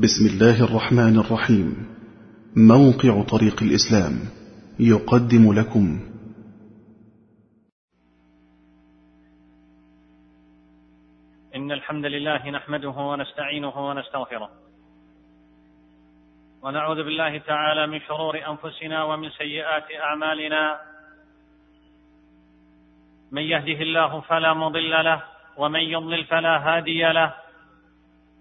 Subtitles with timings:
[0.00, 1.96] بسم الله الرحمن الرحيم.
[2.56, 4.12] موقع طريق الإسلام
[4.80, 6.00] يقدم لكم.
[11.56, 14.50] إن الحمد لله نحمده ونستعينه ونستغفره.
[16.62, 20.80] ونعوذ بالله تعالى من شرور أنفسنا ومن سيئات أعمالنا.
[23.32, 25.22] من يهده الله فلا مضل له
[25.56, 27.43] ومن يضلل فلا هادي له.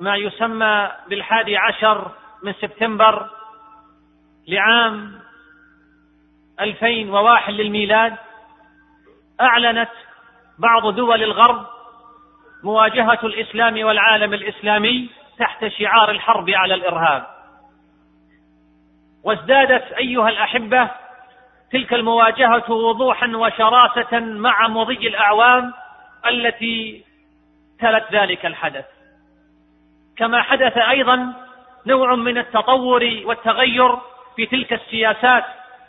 [0.00, 2.10] ما يسمى بالحادي عشر
[2.42, 3.30] من سبتمبر
[4.48, 5.20] لعام
[6.60, 8.16] 2001 للميلاد
[9.40, 9.90] أعلنت
[10.58, 11.66] بعض دول الغرب
[12.62, 17.26] مواجهة الإسلام والعالم الإسلامي تحت شعار الحرب على الإرهاب.
[19.24, 20.90] وازدادت أيها الأحبة
[21.72, 25.72] تلك المواجهة وضوحا وشراسة مع مضي الأعوام
[26.26, 27.04] التي
[27.80, 28.84] تلت ذلك الحدث.
[30.18, 31.32] كما حدث أيضا
[31.86, 33.96] نوع من التطور والتغير
[34.36, 35.44] في تلك السياسات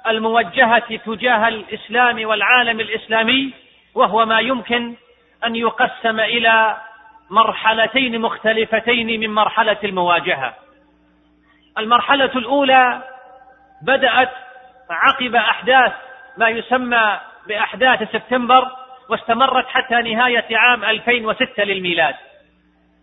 [0.07, 3.53] الموجهة تجاه الإسلام والعالم الإسلامي
[3.95, 4.95] وهو ما يمكن
[5.45, 6.77] أن يقسم إلى
[7.29, 10.53] مرحلتين مختلفتين من مرحلة المواجهة.
[11.77, 13.01] المرحلة الأولى
[13.81, 14.31] بدأت
[14.89, 15.93] عقب أحداث
[16.37, 18.71] ما يسمى بأحداث سبتمبر
[19.09, 22.15] واستمرت حتى نهاية عام 2006 للميلاد.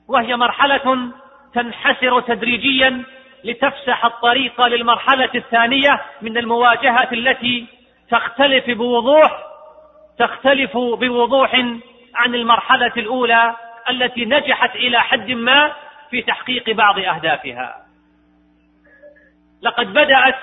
[0.09, 1.13] وهي مرحلة
[1.55, 3.05] تنحسر تدريجيا
[3.45, 7.67] لتفسح الطريق للمرحلة الثانية من المواجهة التي
[8.11, 9.39] تختلف بوضوح
[10.19, 11.55] تختلف بوضوح
[12.15, 13.57] عن المرحلة الأولى
[13.91, 15.73] التي نجحت إلى حد ما
[16.11, 17.77] في تحقيق بعض أهدافها.
[19.62, 20.39] لقد بدأت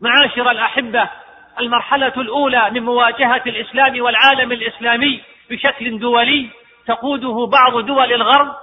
[0.00, 1.08] معاشر الأحبة
[1.60, 5.20] المرحلة الأولى من مواجهة الإسلام والعالم الإسلامي
[5.50, 6.50] بشكل دولي
[6.86, 8.54] تقوده بعض دول الغرب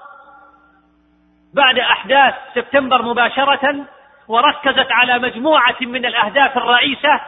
[1.54, 3.86] بعد أحداث سبتمبر مباشرة
[4.28, 7.22] وركزت على مجموعة من الأهداف الرئيسة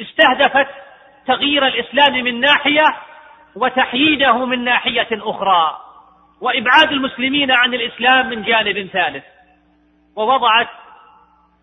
[0.00, 0.68] استهدفت
[1.26, 2.84] تغيير الإسلام من ناحية
[3.56, 5.80] وتحييده من ناحية أخرى
[6.40, 9.24] وإبعاد المسلمين عن الإسلام من جانب ثالث
[10.16, 10.68] ووضعت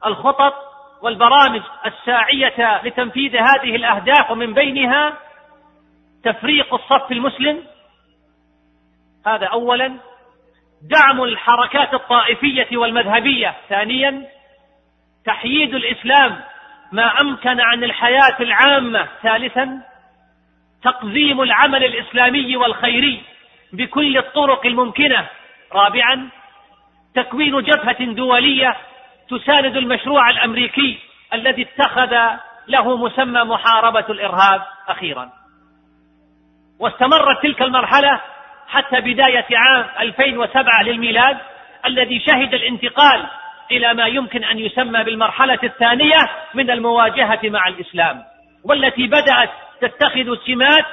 [0.06, 0.54] الخطط
[1.02, 5.14] والبرامج الساعية لتنفيذ هذه الأهداف ومن بينها
[6.24, 7.64] تفريق الصف المسلم
[9.26, 10.00] هذا اولا.
[10.90, 13.56] دعم الحركات الطائفية والمذهبية.
[13.70, 14.28] ثانيا
[15.26, 16.40] تحييد الإسلام
[16.92, 19.08] ما أمكن عن الحياة العامة.
[19.24, 19.82] ثالثا
[20.84, 23.24] تقزيم العمل الإسلامي والخيري
[23.74, 25.28] بكل الطرق الممكنة.
[25.74, 26.30] رابعا
[27.16, 28.78] تكوين جبهة دولية
[29.30, 31.00] تساند المشروع الأمريكي
[31.34, 32.18] الذي اتخذ
[32.68, 35.30] له مسمى محاربة الإرهاب أخيرا.
[36.80, 38.22] واستمرت تلك المرحلة
[38.68, 41.38] حتى بداية عام 2007 للميلاد
[41.86, 43.26] الذي شهد الانتقال
[43.72, 48.24] إلى ما يمكن أن يسمى بالمرحلة الثانية من المواجهة مع الإسلام
[48.64, 49.50] والتي بدأت
[49.82, 50.86] تتخذ سمات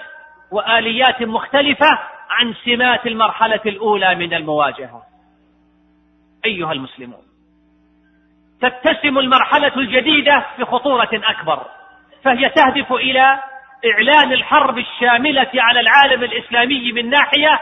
[0.51, 1.99] وآليات مختلفة
[2.31, 5.03] عن سمات المرحلة الأولى من المواجهة.
[6.45, 7.23] أيها المسلمون
[8.61, 11.67] تتسم المرحلة الجديدة بخطورة أكبر
[12.23, 13.39] فهي تهدف إلى
[13.93, 17.61] إعلان الحرب الشاملة على العالم الإسلامي من ناحية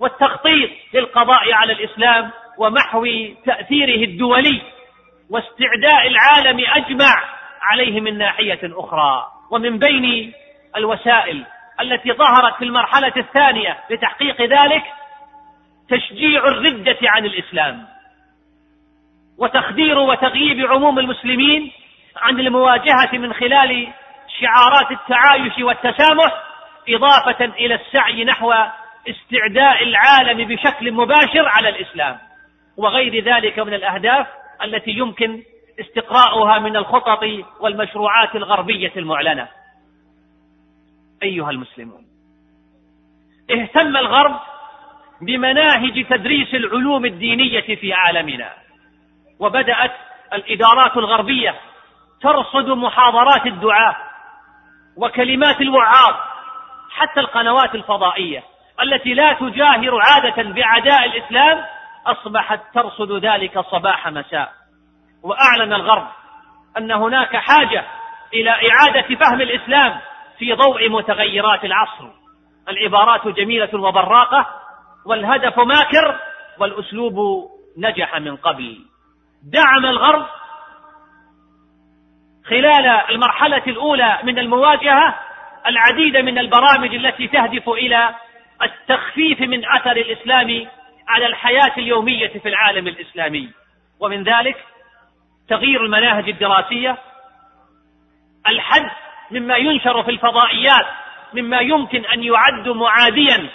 [0.00, 3.06] والتخطيط للقضاء على الإسلام ومحو
[3.46, 4.62] تأثيره الدولي
[5.30, 7.24] واستعداء العالم أجمع
[7.62, 9.26] عليه من ناحية أخرى.
[9.50, 10.32] ومن بين
[10.76, 11.44] الوسائل
[11.80, 14.82] التي ظهرت في المرحلة الثانية لتحقيق ذلك
[15.88, 17.86] تشجيع الردة عن الإسلام
[19.38, 21.72] وتخدير وتغييب عموم المسلمين
[22.16, 23.88] عن المواجهة من خلال
[24.40, 26.42] شعارات التعايش والتسامح
[26.88, 28.52] إضافة إلى السعي نحو
[29.08, 32.18] استعداء العالم بشكل مباشر على الإسلام.
[32.76, 34.26] وغير ذلك من الأهداف
[34.64, 35.42] التي يمكن
[35.80, 37.24] استقراؤها من الخطط
[37.60, 39.48] والمشروعات الغربية المعلنة.
[41.22, 42.04] أيها المسلمون
[43.50, 44.40] اهتم الغرب
[45.20, 48.52] بمناهج تدريس العلوم الدينية في عالمنا.
[49.40, 49.92] وبدأت
[50.32, 51.54] الإدارات الغربية
[52.22, 53.96] ترصد محاضرات الدعاة
[55.00, 56.14] وكلمات الوعاظ
[56.90, 58.42] حتى القنوات الفضائية
[58.82, 61.64] التي لا تجاهر عادة بعداء الإسلام
[62.06, 64.52] أصبحت ترصد ذلك صباح مساء.
[65.22, 66.06] وأعلن الغرب
[66.78, 67.84] أن هناك حاجة
[68.34, 70.00] إلى إعادة فهم الإسلام
[70.38, 72.08] في ضوء متغيرات العصر.
[72.68, 74.46] العبارات جميلة وبراقة
[75.06, 76.18] والهدف ماكر
[76.58, 77.14] والأسلوب
[77.78, 78.78] نجح من قبل.
[79.52, 80.26] دعم الغرب
[82.50, 85.14] خلال المرحلة الأولى من المواجهة
[85.66, 88.14] العديد من البرامج التي تهدف إلى
[88.62, 90.66] التخفيف من أثر الإسلام
[91.08, 93.50] على الحياة اليومية في العالم الإسلامي.
[94.00, 94.56] ومن ذلك
[95.48, 96.96] تغيير المناهج الدراسية
[98.46, 98.90] الحد
[99.30, 100.86] مما ينشر في الفضائيات
[101.34, 103.48] مما يمكن أن يعد معاديا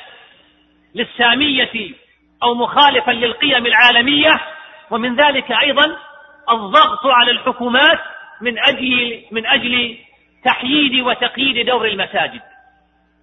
[0.95, 1.94] للسامية
[2.44, 4.39] أو مخالفا للقيم العالمية
[4.92, 5.97] ومن ذلك أيضا
[6.51, 8.00] الضغط على الحكومات
[8.41, 9.97] من أجل من أجل
[10.45, 12.41] تحييد وتقييد دور المساجد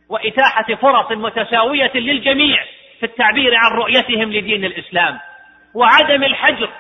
[0.09, 2.65] وإتاحة فرص متساوية للجميع
[3.01, 5.19] في التعبير عن رؤيتهم لدين الإسلام
[5.75, 6.71] وعدم الحجر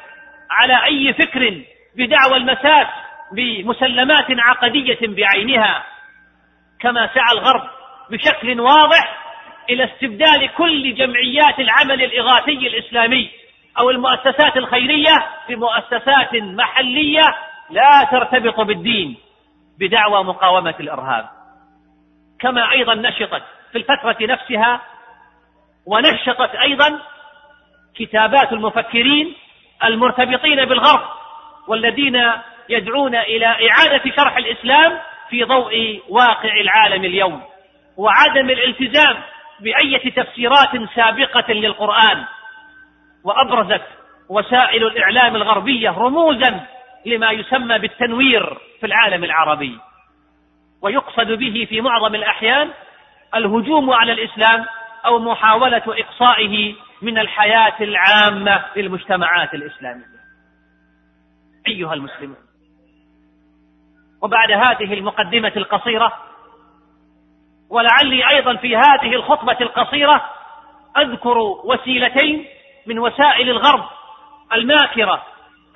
[0.50, 1.62] على أي فكر
[1.96, 2.86] بدعوى المساس
[3.32, 5.84] بمسلمات عقدية بعينها
[6.80, 7.62] كما سعى الغرب
[8.10, 9.18] بشكل واضح
[9.70, 13.30] إلى استبدال كل جمعيات العمل الإغاثي الإسلامي
[13.80, 17.22] أو المؤسسات الخيرية بمؤسسات محلية
[17.72, 19.16] لا ترتبط بالدين
[19.78, 21.28] بدعوى مقاومة الإرهاب.
[22.40, 23.42] كما أيضا نشطت
[23.72, 24.80] في الفترة نفسها
[25.86, 26.98] ونشطت أيضا
[27.96, 29.34] كتابات المفكرين
[29.84, 31.08] المرتبطين بالغرب
[31.68, 32.32] والذين
[32.68, 34.98] يدعون إلى إعادة شرح الإسلام
[35.30, 37.42] في ضوء واقع العالم اليوم
[37.96, 39.16] وعدم الالتزام
[39.60, 42.24] بأية تفسيرات سابقة للقرآن.
[43.24, 43.82] وأبرزت
[44.28, 46.66] وسائل الإعلام الغربية رموزا
[47.06, 49.78] لما يسمى بالتنوير في العالم العربي.
[50.82, 52.70] ويقصد به في معظم الأحيان
[53.34, 54.66] الهجوم على الإسلام
[55.06, 60.04] أو محاولة إقصائه من الحياة العامة للمجتمعات الإسلامية.
[61.68, 62.36] أيها المسلمون.
[64.22, 66.12] وبعد هذه المقدمة القصيرة
[67.70, 70.30] ولعلي أيضا في هذه الخطبة القصيرة
[70.98, 72.46] أذكر وسيلتين
[72.86, 73.84] من وسائل الغرب
[74.52, 75.22] الماكرة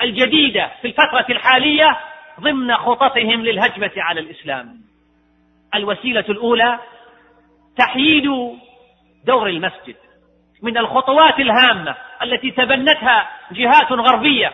[0.02, 1.98] الجديدة في الفترة الحالية
[2.40, 4.76] ضمن خططهم للهجمة على الإسلام.
[5.74, 6.78] الوسيلة الأولى
[7.78, 8.24] تحييد
[9.26, 9.96] دور المسجد
[10.62, 14.52] من الخطوات الهامة التي تبنتها جهات غربية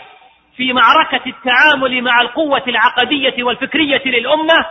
[0.57, 4.67] في معركة التعامل مع القوة العقدية والفكرية للأمة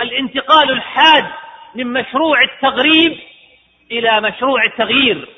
[0.00, 1.26] الانتقال الحاد
[1.74, 3.18] من مشروع التغريب
[3.92, 5.28] إلى مشروع التغيير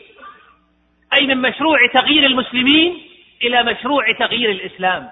[1.14, 3.09] أي من مشروع تغيير المسلمين
[3.42, 5.10] إلى مشروع تغيير الإسلام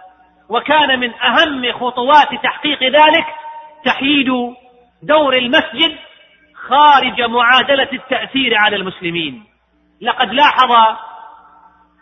[0.48, 3.26] وكان من أهم خطوات تحقيق ذلك
[3.84, 4.28] تحييد
[5.02, 5.96] دور المسجد
[6.68, 9.44] خارج معادلة التأثير على المسلمين.
[10.00, 10.96] لقد لاحظ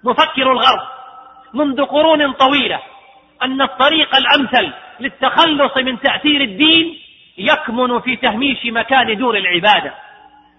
[0.04, 0.80] مفكر الغرب
[1.54, 2.80] منذ قرون طويلة
[3.42, 6.98] أن الطريق الأمثل للتخلص من تأثير الدين
[7.38, 9.94] يكمن في تهميش مكان دور العبادة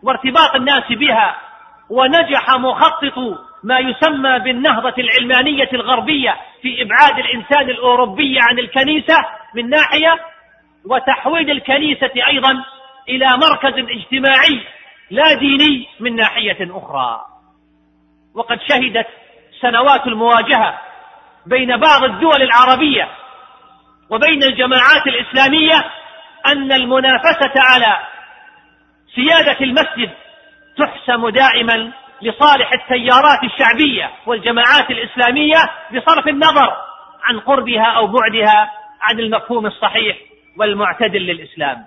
[0.03, 1.37] وارتباط الناس بها
[1.89, 9.17] ونجح مخطط ما يسمى بالنهضة العلمانية الغربية في إبعاد الإنسان الأوروبي عن الكنيسة
[9.55, 10.19] من ناحية
[10.85, 12.63] وتحويل الكنيسة أيضا
[13.09, 14.61] إلى مركز اجتماعي
[15.11, 17.21] لا ديني من ناحية أخرى.
[18.35, 19.07] وقد شهدت
[19.61, 20.79] سنوات المواجهة
[21.45, 23.09] بين بعض الدول العربية
[24.09, 25.85] وبين الجماعات الإسلامية
[26.45, 27.97] أن المنافسة على
[29.15, 30.11] سيادة المسجد
[30.77, 35.57] تحسم دائما لصالح التيارات الشعبية والجماعات الإسلامية
[35.91, 36.73] بصرف النظر
[37.23, 38.71] عن قربها أو بعدها
[39.01, 40.17] عن المفهوم الصحيح
[40.59, 41.77] والمعتدل للإسلام.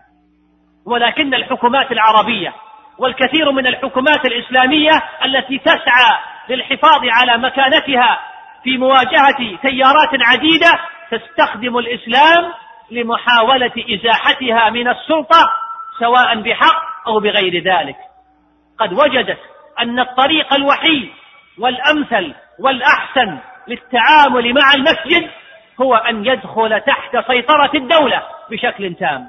[0.87, 2.55] ولكن الحكومات العربية
[2.99, 6.19] والكثير من الحكومات الإسلامية التي تسعى
[6.49, 8.21] للحفاظ على مكانتها
[8.65, 10.71] في مواجهة تيارات عديدة
[11.11, 12.53] تستخدم الإسلام
[12.91, 15.41] لمحاولة إزاحتها من السلطة
[15.99, 17.97] سواء بحق أو بغير ذلك.
[18.79, 19.39] قد وجدت
[19.81, 21.11] أن الطريق الوحيد
[21.59, 25.31] والأمثل والأحسن للتعامل مع المسجد
[25.81, 29.29] هو أن يدخل تحت سيطرة الدولة بشكل تام.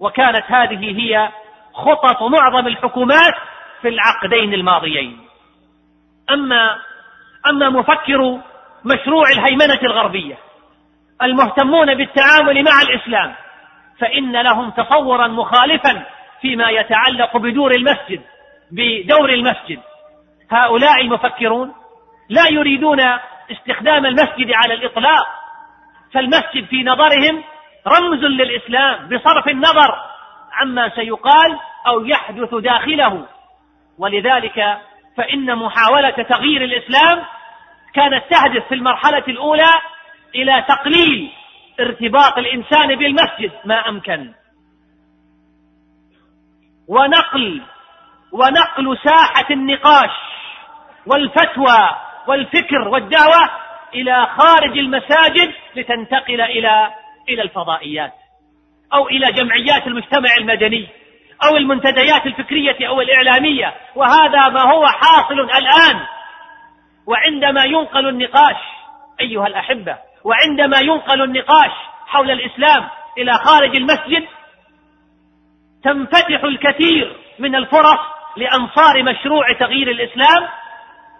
[0.00, 1.28] وكانت هذه هي
[1.74, 3.34] خطط معظم الحكومات
[3.82, 5.20] في العقدين الماضيين.
[6.30, 6.78] أما
[7.46, 8.38] أما مفكر
[8.84, 10.38] مشروع الهيمنة الغربية
[11.22, 13.34] المهتمون بالتعامل مع الإسلام
[13.98, 16.02] فإن لهم تصورا مخالفا
[16.40, 18.20] فيما يتعلق بدور المسجد
[18.70, 19.80] بدور المسجد.
[20.50, 21.72] هؤلاء المفكرون
[22.28, 23.00] لا يريدون
[23.50, 25.26] استخدام المسجد على الإطلاق
[26.12, 27.44] فالمسجد في نظرهم
[27.86, 29.94] رمز للإسلام بصرف النظر
[30.52, 33.26] عما سيقال أو يحدث داخله.
[33.98, 34.78] ولذلك
[35.16, 37.24] فإن محاولة تغيير الإسلام
[37.94, 39.70] كانت تهدف في المرحلة الأولى
[40.34, 41.32] إلى تقليل
[41.80, 44.32] ارتباط الإنسان بالمسجد ما أمكن.
[46.88, 47.62] ونقل
[48.34, 50.10] ونقل ساحة النقاش
[51.06, 51.90] والفتوى
[52.26, 53.50] والفكر والدعوة
[53.94, 56.90] إلى خارج المساجد لتنتقل إلى
[57.28, 58.12] إلى الفضائيات
[58.94, 60.88] أو إلى جمعيات المجتمع المدني
[61.44, 63.74] أو المنتديات الفكرية أو الإعلامية.
[63.94, 66.06] وهذا ما هو حاصل الآن.
[67.06, 68.56] وعندما ينقل النقاش
[69.20, 71.70] أيها الأحبة وعندما ينقل النقاش
[72.06, 72.88] حول الإسلام
[73.18, 74.26] إلى خارج المسجد
[75.84, 80.48] تنفتح الكثير من الفرص لأنصار مشروع تغيير الإسلام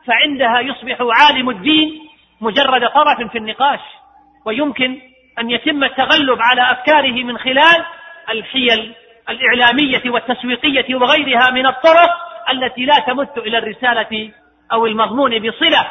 [0.06, 2.08] فعندها يصبح عالم الدين
[2.40, 3.80] مجرد طرف في النقاش
[4.46, 5.00] ويمكن
[5.38, 7.84] أن يتم التغلب على أفكاره من خلال
[8.30, 8.94] الحيل
[9.28, 12.10] الإعلامية والتسويقية وغيرها من الطرق
[12.50, 14.32] التي لا تمت إلى الرسالة
[14.72, 15.90] أو المضمون بصلة.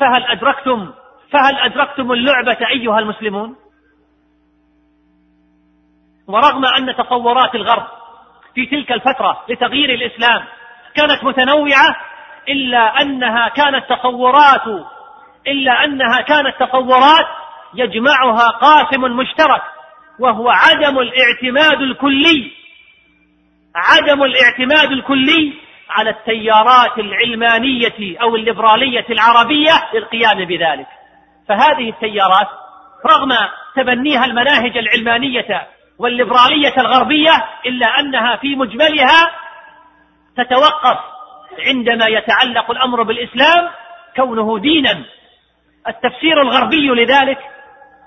[0.00, 0.92] فهل أدركتم
[1.30, 3.56] فهل أدركتم اللعبة أيها المسلمون؟
[6.28, 7.86] ورغم أن تصورات الغرب
[8.56, 10.44] في تلك الفترة لتغيير الإسلام
[10.94, 11.96] كانت متنوعة
[12.48, 14.86] إلا أنها كانت تصورات
[15.46, 17.26] إلا أنها كانت تصورات
[17.74, 19.62] يجمعها قاسم مشترك
[20.18, 22.50] وهو عدم الاعتماد الكلي
[23.74, 25.52] عدم الاعتماد الكلي
[25.90, 30.86] على التيارات العلمانية أو الليبرالية العربية للقيام بذلك.
[31.48, 32.48] فهذه التيارات
[33.06, 33.32] رغم
[33.76, 35.66] تبنيها المناهج العلمانية
[35.98, 37.32] والليبرالية الغربية
[37.66, 39.30] إلا أنها في مجملها
[40.36, 40.98] تتوقف
[41.58, 43.70] عندما يتعلق الأمر بالإسلام
[44.16, 45.04] كونه دينا.
[45.88, 47.38] التفسير الغربي لذلك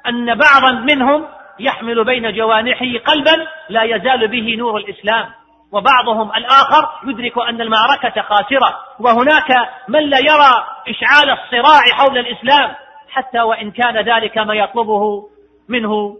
[0.08, 1.25] أن بعضا منهم
[1.60, 5.29] يحمل بين جوانحه قلبا لا يزال به نور الإسلام
[5.72, 12.75] وبعضهم الآخر يدرك أن المعركة خاسرة وهناك من لا يرى إشعال الصراع حول الإسلام
[13.10, 15.29] حتى وإن كان ذلك ما يطلبه
[15.69, 16.17] منه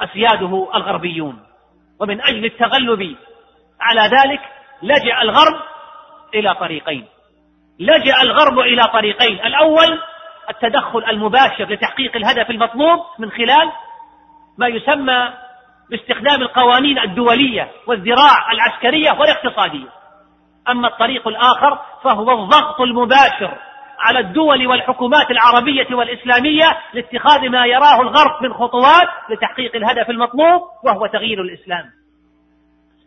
[0.00, 1.42] أسياده الغربيون.
[2.00, 3.16] ومن أجل التغلب
[3.80, 4.40] على ذلك
[4.82, 5.60] لجأ الغرب
[6.34, 7.06] إلى طريقين.
[7.80, 9.46] لجأ الغرب إلى طريقين.
[9.46, 10.00] الأول
[10.50, 13.72] التدخل المباشر لتحقيق الهدف المطلوب من خلال
[14.58, 15.32] ما يسمى
[15.90, 19.88] باستخدام القوانين الدولية والذراع العسكرية والاقتصادية.
[20.68, 23.58] أما الطريق الآخر فهو الضغط المباشر
[23.98, 31.06] على الدول والحكومات العربية والإسلامية لاتخاذ ما يراه الغرب من خطوات لتحقيق الهدف المطلوب وهو
[31.06, 31.84] تغيير الإسلام.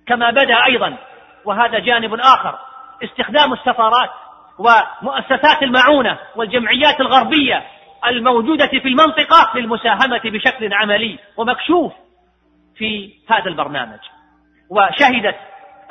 [0.08, 0.98] كما بدأ أيضا
[1.46, 2.60] وهذا جانب آخر
[3.04, 4.10] استخدام السفارات
[4.60, 7.64] ومؤسسات المعونة والجمعيات الغربية
[8.08, 11.94] الموجودة في المنطقة للمساهمة بشكل عملي ومكشوف
[12.76, 14.00] في هذا البرنامج.
[14.70, 15.36] وشهدت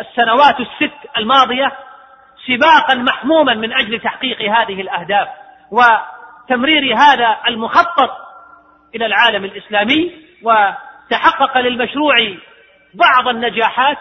[0.01, 1.73] السنوات الست الماضية
[2.49, 5.29] سباقا محموما من أجل تحقيق هذه الأهداف
[5.71, 8.11] وتمرير هذا المخطط
[8.95, 10.13] إلى العالم الإسلامي
[10.43, 12.15] وتحقق للمشروع
[12.95, 13.99] بعض النجاحات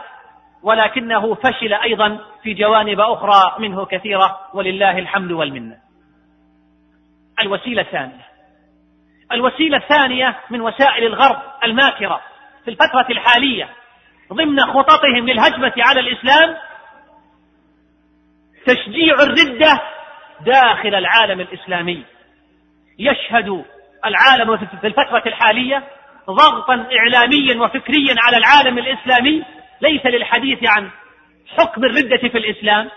[0.63, 5.77] ولكنه فشل أيضا في جوانب أخرى منه كثيرة ولله الحمد والمنة.
[7.39, 8.27] الوسيلة الثانية.
[9.31, 12.21] الوسيلة الثانية من وسائل الغرب الماكرة
[12.65, 13.69] في الفترة الحالية
[14.33, 16.55] ضمن خططهم للهجمة على الإسلام
[18.67, 19.81] تشجيع الردة
[20.45, 22.03] داخل العالم الإسلامي.
[22.99, 23.65] يشهد
[24.05, 25.83] العالم في الفترة الحالية
[26.29, 29.43] ضغطا إعلاميا وفكريا على العالم الإسلامي
[29.81, 30.89] ليس للحديث عن
[31.57, 32.89] حكم الردة في الإسلام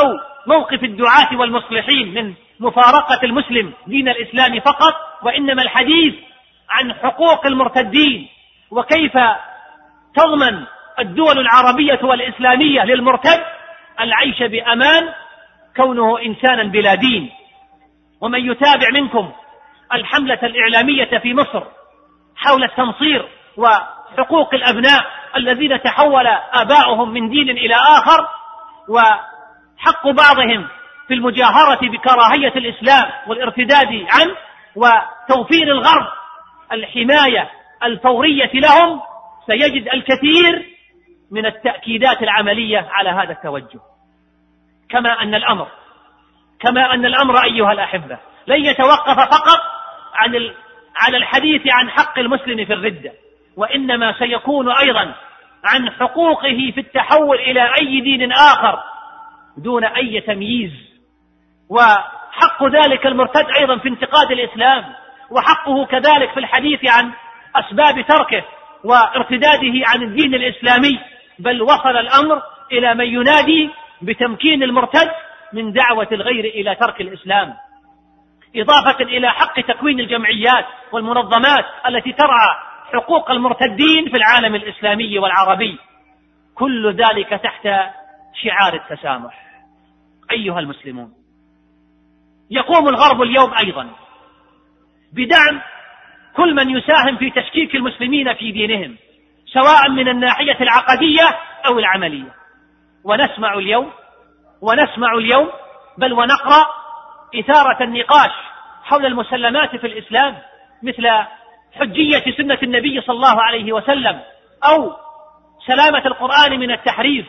[0.00, 0.04] أو
[0.46, 6.14] موقف الدعاة والمصلحين من مفارقة المسلم دين الإسلام فقط وإنما الحديث
[6.70, 8.28] عن حقوق المرتدين
[8.70, 9.12] وكيف
[10.16, 10.64] تضمن
[10.98, 13.40] الدول العربية والإسلامية للمرتد.
[14.02, 15.08] العيش بأمان
[15.76, 17.30] كونه إنسانا بلا دين.
[18.20, 19.32] ومن يتابع منكم
[19.94, 21.62] الحملة الإعلامية في مصر
[22.36, 25.06] حول التنصير وحقوق الأبناء
[25.36, 28.28] الذين تحول آباؤهم من دين إلى آخر
[28.88, 30.68] وحق بعضهم
[31.08, 34.36] في المجاهرة بكراهية الإسلام والارتداد عنه
[34.76, 36.06] وتوفير الغرب
[36.72, 37.50] الحماية
[37.84, 39.00] الفورية لهم
[39.46, 40.66] سيجد الكثير
[41.30, 43.80] من التأكيدات العملية على هذا التوجه.
[44.92, 45.68] كما أن الأمر
[46.60, 49.60] كما أن الأمر أيها الأحبة لن يتوقف فقط
[50.14, 50.50] عن
[50.96, 53.12] على الحديث عن حق المسلم في الردة
[53.56, 55.14] وإنما سيكون أيضا
[55.64, 58.82] عن حقوقه في التحول إلى أي دين آخر
[59.56, 60.72] دون أي تمييز.
[61.70, 64.84] وحق ذلك المرتد أيضا في انتقاد الإسلام
[65.30, 67.12] وحقه كذلك في الحديث عن
[67.56, 68.44] أسباب تركه
[68.84, 71.00] وارتداده عن الدين الإسلامي
[71.38, 73.70] بل وصل الأمر إلى من ينادي
[74.02, 75.10] بتمكين المرتد
[75.52, 77.54] من دعوة الغير إلى ترك الإسلام.
[78.56, 82.48] إضافة إلى حق تكوين الجمعيات والمنظمات التي ترعى
[82.92, 85.78] حقوق المرتدين في العالم الإسلامي والعربي.
[86.54, 87.68] كل ذلك تحت
[88.42, 89.42] شعار التسامح.
[90.30, 91.12] أيها المسلمون
[92.50, 93.90] يقوم الغرب اليوم أيضا
[95.12, 95.60] بدعم
[96.36, 98.96] كل من يساهم في تشكيك المسلمين في دينهم
[99.46, 102.41] سواء من الناحية العقدية أو العملية.
[103.04, 103.90] ونسمع اليوم
[104.60, 105.50] ونسمع اليوم
[105.98, 106.66] بل ونقرأ
[107.40, 108.30] إثارة النقاش
[108.84, 110.38] حول المسلمات في الإسلام
[110.82, 111.08] مثل
[111.80, 114.20] حجية سنة النبي صلى الله عليه وسلم
[114.64, 114.92] أو
[115.66, 117.26] سلامة القرآن من التحريف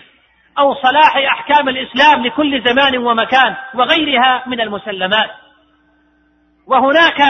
[0.59, 5.29] أو صلاح أحكام الإسلام لكل زمان ومكان وغيرها من المسلمات.
[6.67, 7.21] وهناك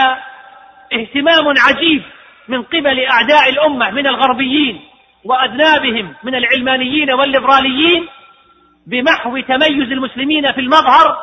[0.92, 2.02] اهتمام عجيب
[2.48, 4.80] من قبل أعداء الأمة من الغربيين
[5.24, 8.08] وأذنابهم من العلمانيين والليبراليين
[8.86, 11.16] بمحو تميز المسلمين في المظهر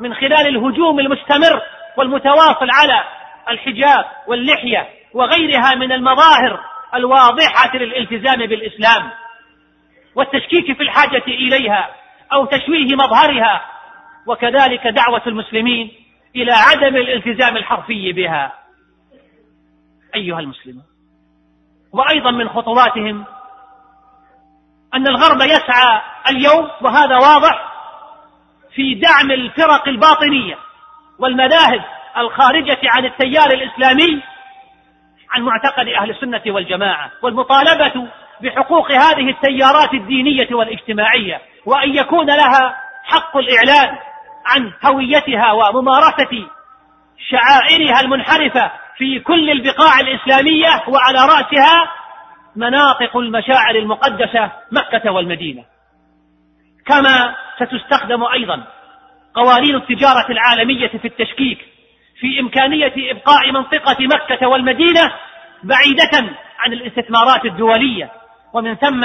[0.00, 1.62] من خلال الهجوم المستمر
[1.96, 3.04] والمتواصل على
[3.48, 6.60] الحجاب واللحية وغيرها من المظاهر
[6.94, 9.10] الواضحة للالتزام بالإسلام
[10.14, 11.90] والتشكيك في الحاجة إليها
[12.32, 13.62] أو تشويه مظهرها
[14.26, 15.92] وكذلك دعوة المسلمين
[16.36, 18.52] إلى عدم الالتزام الحرفي بها.
[20.14, 20.84] أيها المسلمون
[21.92, 23.24] وأيضا من خطواتهم
[24.94, 27.70] أن الغرب يسعى اليوم وهذا واضح
[28.74, 30.58] في دعم الفرق الباطنية
[31.18, 31.84] والمذاهب
[32.16, 34.22] الخارجة عن التيار الإسلامي
[35.30, 38.08] عن معتقد أهل السنة والجماعة والمطالبة
[38.40, 43.96] بحقوق هذه التيارات الدينية والاجتماعية وأن يكون لها حق الإعلان
[44.46, 46.46] عن هويتها وممارسة
[47.30, 51.99] شعائرها المنحرفة في كل البقاع الإسلامية وعلى رأسها
[52.56, 55.64] مناطق المشاعر المقدسة مكة والمدينة.
[56.86, 58.64] كما ستستخدم أيضا
[59.34, 61.58] قوانين التجارة العالمية في التشكيك
[62.20, 65.12] في إمكانية إبقاء منطقة مكة والمدينة
[65.62, 68.10] بعيدة عن الاستثمارات الدولية.
[68.52, 69.04] ومن ثم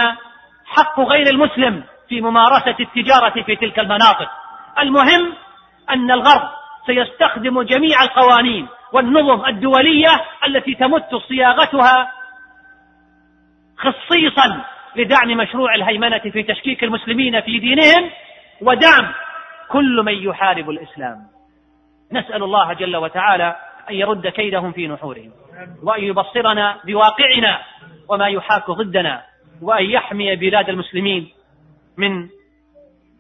[0.65, 4.29] حق غير المسلم في ممارسة التجارة في تلك المناطق.
[4.79, 5.33] المهم
[5.89, 6.49] أن الغرب
[6.85, 12.11] سيستخدم جميع القوانين والنظم الدولية التي تمت صياغتها
[13.77, 14.63] خصيصا
[14.95, 18.09] لدعم مشروع الهيمنة في تشكيك المسلمين في دينهم
[18.61, 19.13] ودعم
[19.69, 21.17] كل من يحارب الإسلام.
[22.11, 23.55] نسأل الله جل وتعالى
[23.89, 25.31] أن يرد كيدهم في نحورهم
[25.83, 27.61] وأن يبصرنا بواقعنا
[28.09, 29.23] وما يحاك ضدنا
[29.61, 31.29] وأن يحمي بلاد المسلمين
[31.97, 32.27] من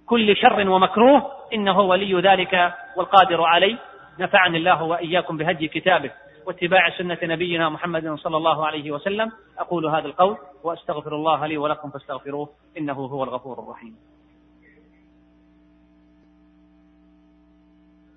[0.05, 1.31] كل شر ومكروه.
[1.53, 3.77] إنه ولي ذلك والقادر عليه.
[4.19, 6.11] نفعني الله وإياكم بهدي كتابه.
[6.45, 11.89] واتباع سنة نبينا محمد صلى الله عليه وسلم أقول هذا القول وأستغفر الله لي ولكم
[11.89, 13.95] فاستغفروه إنه هو الغفور الرحيم.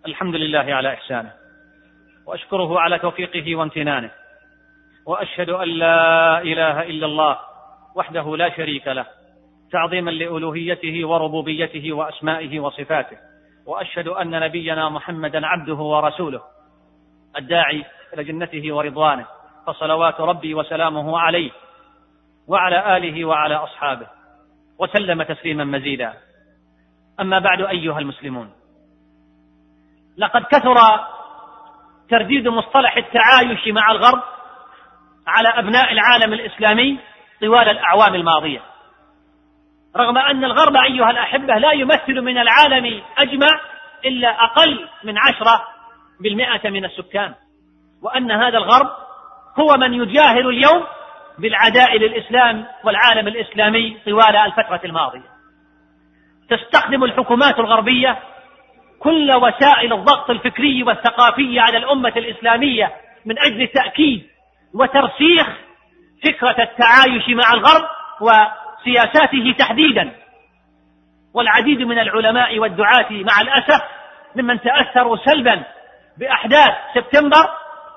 [0.06, 1.32] الحمد لله على إحسانه
[2.26, 4.10] وأشكره على توفيقه وامتنانه
[5.06, 7.38] وأشهد أن لا إله إلا الله
[7.94, 9.06] وحده لا شريك له
[9.72, 13.16] تعظيما لألوهيته وربوبيته وأسمائه وصفاته
[13.66, 16.42] وأشهد أن نبينا محمدا عبده ورسوله
[17.36, 17.84] الداعي
[18.14, 19.26] إلى جنته ورضوانه
[19.66, 21.50] فصلوات ربي وسلامه عليه
[22.48, 24.06] وعلى آله وعلى أصحابه
[24.78, 26.14] وسلم تسليما مزيدا.
[27.20, 28.52] أما بعد أيها المسلمون
[30.18, 30.76] لقد كثر
[32.10, 34.22] ترديد مصطلح التعايش مع الغرب
[35.26, 36.98] على أبناء العالم الإسلامي
[37.40, 38.60] طوال الأعوام الماضية.
[39.96, 43.60] رغم أن الغرب أيها الأحبة لا يمثل من العالم أجمع
[44.04, 45.64] إلا أقل من عشرة
[46.20, 47.34] بالمئة من السكان.
[48.02, 48.88] وأن هذا الغرب
[49.60, 50.84] هو من يجاهر اليوم
[51.38, 55.28] بالعداء للإسلام والعالم الإسلامي طوال الفترة الماضية.
[56.50, 58.18] تستخدم الحكومات الغربية
[59.00, 62.92] كل وسائل الضغط الفكري والثقافي على الأمة الإسلامية
[63.26, 64.26] من أجل تأكيد
[64.74, 65.46] وترسيخ
[66.24, 67.88] فكرة التعايش مع الغرب
[68.20, 70.12] وسياساته تحديدا.
[71.34, 73.84] والعديد من العلماء والدعاة مع الأسف
[74.36, 75.64] ممن تأثروا سلبا
[76.18, 77.50] بأحداث سبتمبر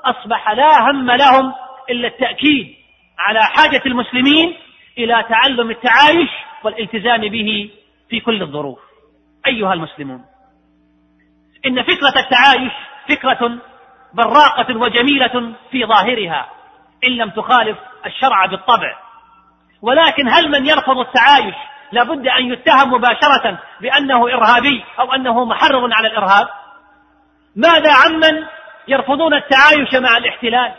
[0.06, 1.54] أصبح لا هم لهم
[1.90, 2.76] إلا التأكيد
[3.20, 4.58] على حاجة المسلمين
[4.98, 6.30] إلى تعلم التعايش
[6.64, 7.70] والالتزام به
[8.10, 8.80] في كل الظروف.
[9.48, 10.26] أيها المسلمون
[11.66, 12.72] إن فكرة التعايش
[13.10, 13.58] فكرة
[14.14, 16.50] براقة وجميلة في ظاهرها
[17.04, 18.98] إن لم تخالف الشرع بالطبع.
[19.82, 21.56] ولكن هل من يرفض التعايش
[21.92, 26.48] لابد أن يتهم مباشرة بأنه إرهابي أو أنه محرض على الإرهاب؟
[27.56, 28.46] ماذا عمن
[28.88, 30.72] يرفضون التعايش مع الاحتلال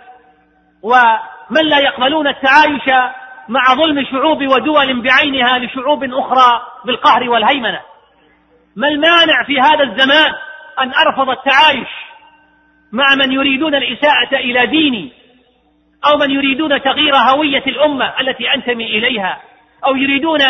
[0.82, 3.12] ومن لا يقبلون التعايش
[3.48, 7.80] مع ظلم شعوب ودول بعينها لشعوب أخرى بالقهر والهيمنة.
[8.76, 10.32] ما المانع في هذا الزمان
[10.80, 11.88] أن أرفض التعايش
[12.92, 15.12] مع من يريدون الإساءة إلى ديني
[16.06, 19.40] أو من يريدون تغيير هوية الأمة التي أنتمي إليها
[19.86, 20.40] أو يريدون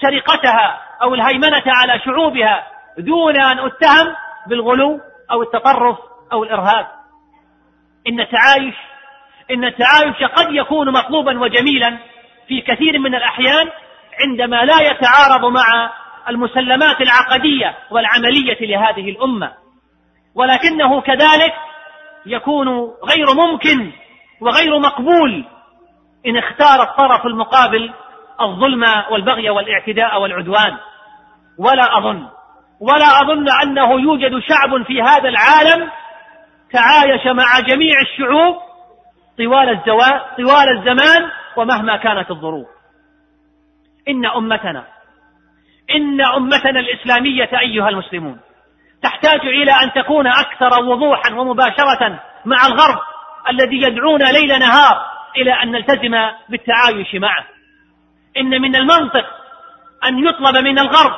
[0.00, 2.66] سرقتها أو الهيمنة على شعوبها
[2.98, 4.14] دون أن أتهم
[4.46, 5.00] بالغلو
[5.30, 5.98] أو التطرف
[6.32, 6.86] أو الإرهاب.
[8.08, 8.74] إن التعايش
[9.50, 11.98] إن التعايش قد يكون مطلوبا وجميلا
[12.48, 13.68] في كثير من الأحيان
[14.20, 15.92] عندما لا يتعارض مع
[16.28, 19.52] المسلمات العقدية والعملية لهذه الأمة.
[20.34, 21.54] ولكنه كذلك
[22.26, 22.68] يكون
[23.04, 23.92] غير ممكن
[24.40, 25.44] وغير مقبول
[26.26, 27.92] إن اختار الطرف المقابل
[28.40, 30.76] الظلم والبغي والاعتداء والعدوان.
[31.58, 32.26] ولا أظن
[32.80, 35.90] ولا أظن أنه يوجد شعب في هذا العالم
[36.72, 38.56] تعايش مع جميع الشعوب
[39.38, 39.82] طوال.
[40.36, 42.66] طوال الزمان ومهما كانت الظروف
[44.08, 44.84] إن أمتنا
[45.96, 48.40] إن أمتنا الإسلامية أيها المسلمون
[49.02, 52.98] تحتاج إلى أن تكون أكثر وضوحا ومباشرة مع الغرب
[53.48, 55.06] الذي يدعونا ليل نهار
[55.36, 57.44] إلى أن نلتزم بالتعايش معه
[58.36, 59.26] إن من المنطق
[60.04, 61.12] أن يطلب من الغرب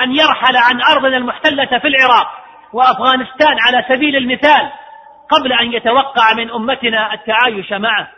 [0.00, 4.70] أن يرحل عن أرضنا المحتلة في العراق وأفغانستان على سبيل المثال
[5.30, 8.08] قبل أن يتوقع من أمتنا التعايش معه.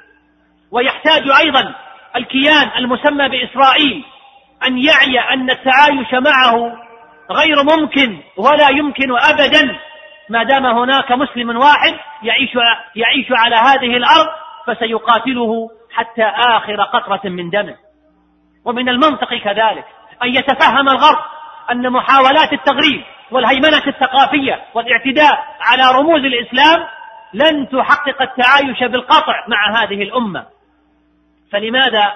[0.70, 1.74] ويحتاج أيضا
[2.16, 4.04] الكيان المسمى بإسرائيل
[4.66, 6.72] أن يعي أن التعايش معه
[7.30, 9.78] غير ممكن ولا يمكن أبدا
[10.28, 12.50] ما دام هناك مسلم واحد يعيش
[12.96, 14.28] يعيش على هذه الأرض
[14.66, 17.76] فسيقاتله حتى آخر قطرة من دمه.
[18.64, 19.84] ومن المنطق كذلك
[20.22, 21.18] أن يتفهم الغرب
[21.70, 26.86] أن محاولات التغريب والهيمنة الثقافية والاعتداء على رموز الإسلام
[27.34, 30.46] لن تحقق التعايش بالقطع مع هذه الأمة.
[31.52, 32.12] فلماذا؟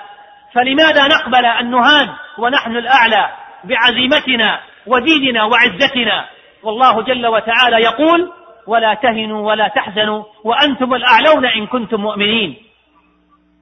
[0.54, 2.08] فلماذا نقبل أن نهان
[2.38, 3.30] ونحن الأعلى
[3.64, 6.26] بعزيمتنا وديننا وعزتنا؟
[6.62, 8.32] والله جل وتعالى يقول
[8.66, 12.56] ولا تهنوا ولا تحزنوا وأنتم الأعلون إن كنتم مؤمنين.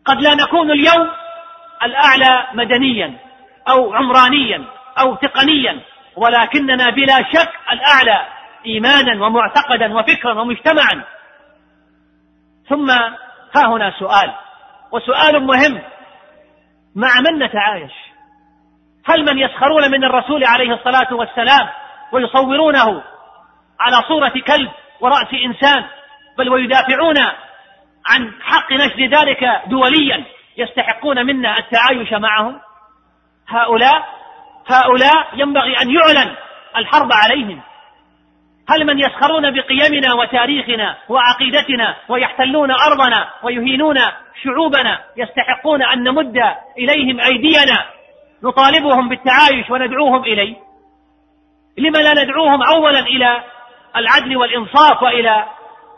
[0.05, 1.09] قد لا نكون اليوم
[1.83, 3.15] الأعلى مدنيا
[3.69, 4.65] أو عمرانيا
[5.01, 5.81] أو تقنيا
[6.17, 8.27] ولكننا بلا شك الأعلى
[8.67, 11.05] إيمانا ومعتقدا وفكرا ومجتمعا.
[12.69, 12.91] ثم
[13.57, 14.33] ها هنا سؤال
[14.93, 15.83] وسؤال مهم
[16.97, 17.93] مع من نتعايش؟
[19.09, 21.69] هل من يسخرون من الرسول عليه الصلاة والسلام
[22.13, 23.03] ويصورونه
[23.81, 25.85] على صورة كلب ورأس إنسان
[26.39, 27.19] بل ويدافعون
[28.07, 30.25] عن حق نشر ذلك دوليا
[30.57, 32.61] يستحقون منا التعايش معهم؟
[33.49, 34.18] هؤلاء
[34.69, 36.35] هؤلاء ينبغي أن يعلن
[36.77, 37.61] الحرب عليهم.
[38.71, 43.97] هل من يسخرون بقيمنا وتاريخنا وعقيدتنا ويحتلون أرضنا ويهينون
[44.45, 46.37] شعوبنا يستحقون أن نمد
[46.79, 47.85] إليهم أيدينا
[48.43, 50.57] نطالبهم بالتعايش وندعوهم إليه؟
[51.79, 53.43] لما لا ندعوهم أولا إلى
[53.97, 55.45] العدل والإنصاف وإلى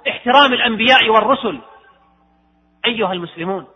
[0.08, 1.58] احترام الأنبياء والرسل؟
[2.86, 3.66] أيها المسلمون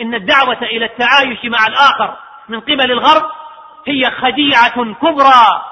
[0.00, 2.16] إن الدعوة إلى التعايش مع الآخر
[2.48, 3.22] من قبل الغرب
[3.86, 5.62] هي خديعة كبرى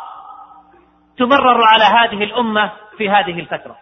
[1.19, 3.77] تمرر على هذه الأمة في هذه الفترة.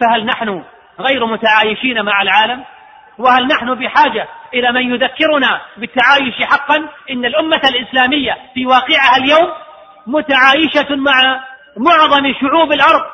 [0.00, 0.64] فهل نحن
[1.00, 2.64] غير متعايشين مع العالم؟
[3.18, 9.52] وهل نحن بحاجة إلى من يذكرنا بالتعايش حقا؟ إن الأمة الإسلامية في واقعها اليوم
[10.06, 11.44] متعايشة مع
[11.76, 13.04] معظم شعوب الأرض.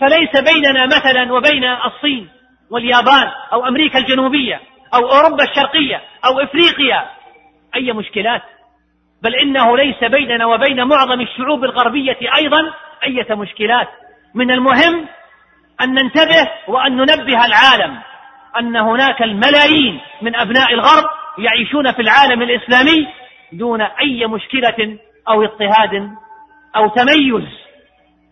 [0.00, 2.28] فليس بيننا مثلا وبين الصين
[2.70, 4.60] واليابان أو أمريكا الجنوبية
[4.94, 7.06] أو أوروبا الشرقية أو إفريقيا
[7.76, 8.42] أي مشكلات؟
[9.22, 12.72] بل إنه ليس بيننا وبين معظم الشعوب الغربية أيضا
[13.04, 13.88] أية مشكلات.
[14.34, 15.06] من المهم
[15.80, 17.98] أن ننتبه وأن ننبه العالم
[18.58, 21.04] أن هناك الملايين من أبناء الغرب
[21.38, 23.08] يعيشون في العالم الإسلامي
[23.52, 26.10] دون أي مشكلة أو اضطهاد
[26.76, 27.48] أو تميز.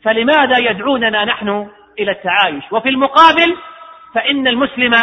[0.05, 3.57] فلماذا يدعوننا نحن إلى التعايش؟ وفي المقابل
[4.14, 4.94] فإن المسلم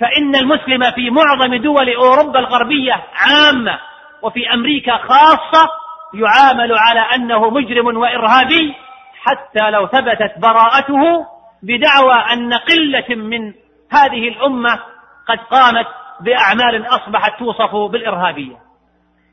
[0.00, 3.78] فإن المسلم في معظم دول أوروبا الغربية عامة
[4.24, 5.68] وفي أمريكا خاصة
[6.14, 8.74] يعامل على أنه مجرم وإرهابي
[9.22, 11.26] حتى لو ثبتت براءته
[11.62, 13.52] بدعوى أن قلة من
[13.92, 14.80] هذه الأمة
[15.28, 15.86] قد قامت
[16.20, 18.56] بأعمال أصبحت توصف بالإرهابية.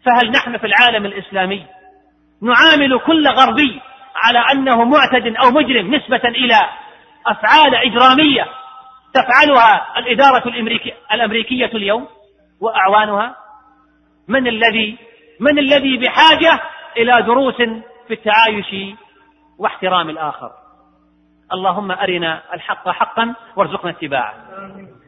[0.06, 1.66] فهل نحن في العالم الإسلامي
[2.42, 3.82] نعامل كل غربي
[4.16, 6.56] على أنه معتد أو مجرم نسبة إلى
[7.28, 8.48] أفعال إجرامية
[9.14, 10.44] تفعلها الإدارة
[11.14, 12.08] الأمريكية اليوم
[12.62, 13.36] وأعوانها؟
[14.28, 14.98] من الذي
[15.40, 16.62] من الذي بحاجة
[16.98, 17.56] إلى دروس
[18.08, 18.96] في التعايش
[19.60, 20.52] واحترام الآخر.
[21.54, 24.34] اللهم أرنا الحق حقا وارزقنا اتباعه.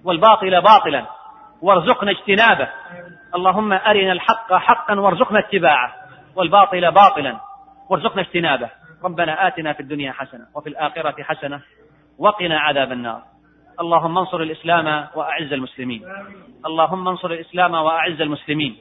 [0.06, 1.06] والباطل باطلا
[1.62, 2.69] وارزقنا اجتنابه.
[3.36, 5.93] اللهم أرنا الحق حقا وارزقنا اتباعه.
[6.36, 7.39] والباطل باطلا
[7.89, 8.69] وارزقنا اجتنابه.
[9.04, 11.62] ربنا آتنا في الدنيا حسنة وفي الآخرة حسنة
[12.19, 13.21] وقنا عذاب النار.
[13.80, 16.04] اللهم انصر الإسلام وأعز المسلمين.
[16.65, 18.78] اللهم انصر الإسلام وأعز المسلمين.